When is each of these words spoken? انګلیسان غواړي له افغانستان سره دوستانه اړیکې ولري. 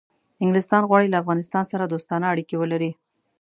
انګلیسان 0.43 0.83
غواړي 0.89 1.07
له 1.11 1.17
افغانستان 1.23 1.63
سره 1.71 1.83
دوستانه 1.93 2.25
اړیکې 2.33 2.55
ولري. 2.61 2.91